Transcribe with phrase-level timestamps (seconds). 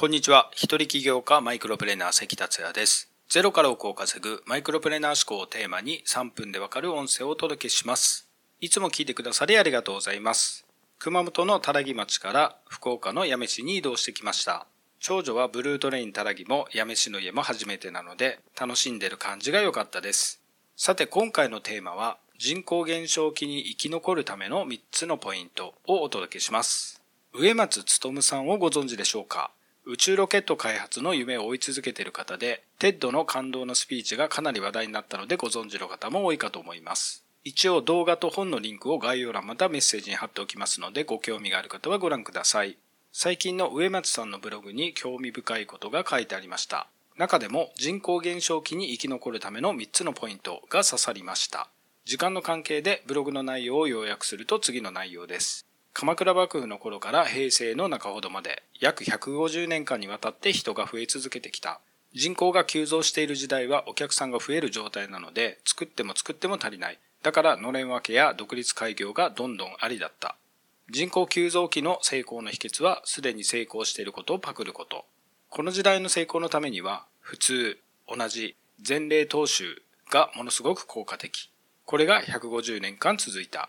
[0.00, 0.48] こんにちは。
[0.54, 3.10] 一人起業家マイクロプレーナー関達也です。
[3.28, 8.28] ゼロから億を稼ぐマイクロプレーナー思考をテーマに3分でわかる音声をお届けします。
[8.60, 10.64] いつも聞いてくださりありがとうございます。
[11.00, 14.68] 熊本のたらぎ町から福岡の八女市に移動してきました。
[15.00, 20.40] 長女はブルートレインたらぎも八女市の家も初めてなので楽しんでる感じが良かったです。
[20.76, 27.02] さて今回のテーマは人口減少期に生き残るための3つのポイントをお届けします。
[27.34, 29.50] 植松勉さんをご存知でしょうか？
[29.90, 37.24] 宇宙ロケット開発の夢を追い続けている方で、 TED の感動のスピーチがかなり話題になったのでご存知の方も多いかと思います。
[37.42, 42.76] 一応動画と本のリンクを概要欄またメッセージに貼っておきますのでご興味がある方はご覧ください。
[43.12, 46.88] 最近の植松さんのブログに興味深いことが書いてありました。
[47.16, 51.70] 中でも人口減少期に生き残るための3つのポイントが刺さりました。
[52.04, 55.67] 時間の関係でブログの内容を要約すると次の内容です。
[55.98, 61.80] 鎌倉幕府の頃から平成の中ほどまで約150年間にわたって人が増え続けてきた。
[62.14, 67.00] 人口が急増している時代はお客さんが増える状態なので作っても作っても足りない。
[67.24, 70.36] だからのれん分けや独立開業がどんどんありだった。
[70.88, 75.04] 人口急増期の成功の秘訣はすでに成功していることをパクること。
[75.48, 78.54] この時代の成功のためには普通、同じ、
[78.88, 81.50] 前例踏襲がものすごく効果的。
[81.84, 83.68] これが150年間続いた。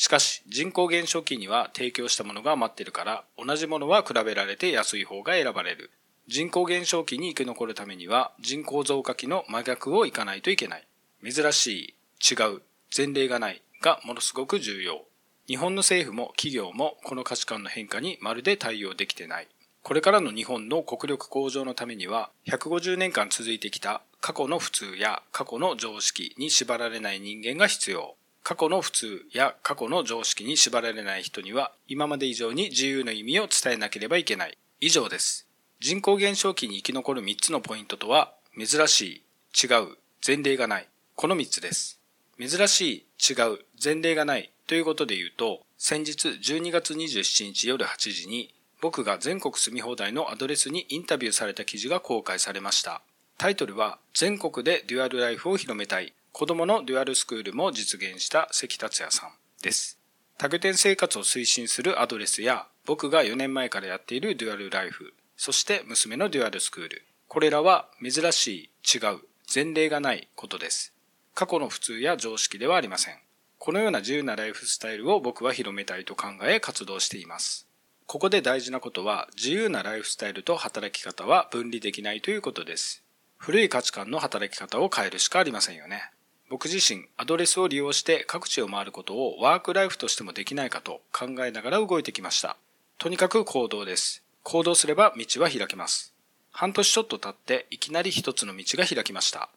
[0.00, 5.90] しかし人口減少期には提供したものが余ってるから同じものは比べられて安い方が選ばれる。
[6.26, 10.86] 人口減少期に生き残るためには人口増加期の真逆をいかないといけない。
[11.22, 12.62] 珍しい、違う、
[12.96, 15.04] 前例がないがものすごく重要。
[15.46, 19.48] 日本の政府も企業もこの価値観の変化にまるで対応できてない。
[19.82, 28.16] これからの日本の国力向上のためには150年間続いてきた過去の普通や過去の常識に縛られない人間が必要。
[28.42, 34.58] 過去の普通や過去の常識に縛られない人には今まで以上に自由の意味を伝えなければいけない。
[34.80, 35.46] 以上です。
[35.78, 39.22] 人口減少期に生き残る3つのポイントとは、珍し
[39.54, 39.96] い、違う、
[40.26, 40.88] 前例がない。
[41.16, 42.00] この3つです。
[42.38, 53.02] 珍しい、違う、前例がないということで言うと、先日12月27日夜8時に僕が全国住み放題のアドレスにインタビューされた記事が公開されました。
[53.38, 59.30] タイトルは全国でデュアルライフを広めたい子供のデュアルスクールも実現した関達也さん
[59.62, 59.98] です。
[60.38, 67.04] 多拠点生活を推進するアドレスや僕が4年前からやっているデュアルライフ、そして娘のデュアルスクール。
[67.28, 69.20] これらは珍しい、違う、
[69.54, 70.94] 前例がないことです。
[71.34, 73.18] 過去の普通や常識ではありません。
[73.58, 77.68] このような自由なライフスタイルを僕は広めたいと考え活動しています。
[78.06, 83.04] ここで大事なことは自由なライフスタイルと働き方は分離できないということです。
[83.36, 86.10] 古い価値観の働き方を変えるしかありませんよね。
[86.50, 92.56] 僕自身アドレスを利用して各地を回ることをワークライフとしてもできないかと考えながら動いてきました。
[92.98, 94.24] とにかく行動です。
[94.42, 96.12] 行動すれば道は開けます。
[96.50, 99.48] 半年ちょっと経っていきなり一つの道が開きました。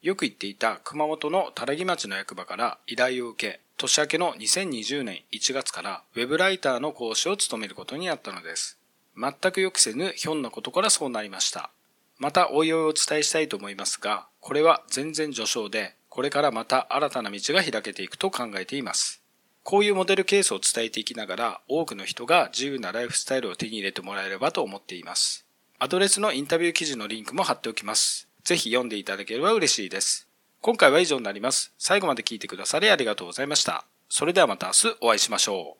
[0.00, 8.78] よく言っていた熊本のたらぎ町の役場から依頼を受け、年明けの2020年1月からウェブライターの講師を務めることになったのです。
[9.16, 11.70] 全く予期せぬひょんなことからそうなりました。
[12.16, 19.22] またおいおいお伝えしたいと思いますが、これは全然序章で、これからまた新たな道が開けていくと考えています。
[19.62, 25.44] こういうモデルケースを伝えていきながら、多くの人が自由なライフスタイルを手に入れてもらえればと思っています。
[25.78, 28.28] アドレスのインタビュー記事のリンクも貼っておきます。
[28.44, 30.26] ぜひ読んでいただければ嬉しいです。
[30.60, 31.72] 今回は以上になります。
[31.78, 33.84] 最後まで聞いてくださりありがとうございました。
[34.08, 35.77] それではまた明日お会いしましょう。